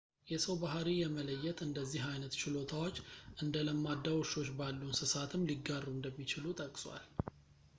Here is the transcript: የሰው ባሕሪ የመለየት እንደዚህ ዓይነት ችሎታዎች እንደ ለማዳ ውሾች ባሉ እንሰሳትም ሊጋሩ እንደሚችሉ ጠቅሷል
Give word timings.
የሰው 0.29 0.55
ባሕሪ 0.61 0.87
የመለየት 0.99 1.59
እንደዚህ 1.65 2.05
ዓይነት 2.11 2.33
ችሎታዎች 2.41 2.95
እንደ 3.45 3.61
ለማዳ 3.67 4.07
ውሾች 4.21 4.49
ባሉ 4.61 4.79
እንሰሳትም 4.89 5.45
ሊጋሩ 5.51 5.85
እንደሚችሉ 5.97 6.55
ጠቅሷል 6.61 7.05